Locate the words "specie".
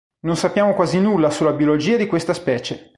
2.33-2.89